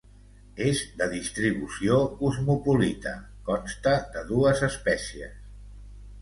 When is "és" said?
0.67-0.79